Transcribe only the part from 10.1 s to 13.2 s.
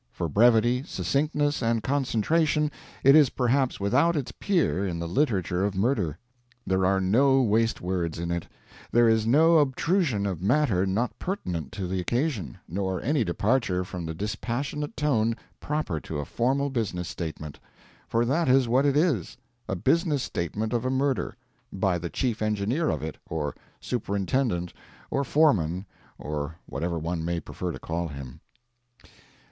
of matter not pertinent to the occasion, nor